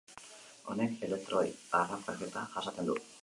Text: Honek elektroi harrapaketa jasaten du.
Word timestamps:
Honek 0.71 1.03
elektroi 1.09 1.45
harrapaketa 1.81 2.47
jasaten 2.57 2.91
du. 2.91 2.97